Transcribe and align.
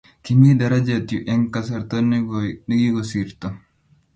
kimi 0.23 0.49
darajee 0.59 0.99
yu 1.09 1.19
eng 1.31 1.43
kasart 1.53 1.91
nekooi 2.09 2.49
nekikosirto 2.67 3.47